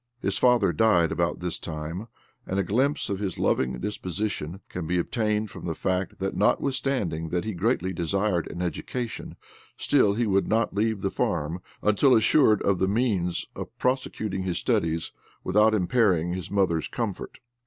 [0.19, 2.07] His father died about this time,
[2.47, 7.29] and a glimpse of his loving disposition can be obtained from the fact that notwithstanding
[7.29, 9.35] that he greatly desired an education,
[9.77, 14.57] still he would not leave the farm until assured of the means of prosecuting his
[14.57, 15.11] studies
[15.43, 17.37] without impairing his mother's comfort.